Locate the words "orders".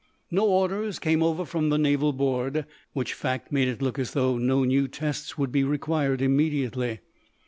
0.47-0.97